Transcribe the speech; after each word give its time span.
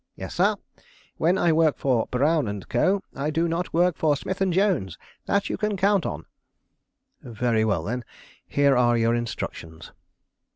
"Yes, 0.15 0.33
sir. 0.33 0.55
When 1.17 1.37
I 1.37 1.53
work 1.53 1.77
for 1.77 2.07
Brown 2.07 2.59
& 2.65 2.69
Co. 2.69 3.03
I 3.13 3.29
do 3.29 3.47
not 3.47 3.71
work 3.71 3.95
for 3.95 4.15
Smith 4.17 4.41
& 4.47 4.49
Jones. 4.49 4.97
That 5.27 5.47
you 5.47 5.57
can 5.57 5.77
count 5.77 6.07
on." 6.07 6.25
"Very 7.21 7.63
well 7.63 7.83
then, 7.83 8.03
here 8.47 8.75
are 8.75 8.97
your 8.97 9.13
instructions." 9.13 9.91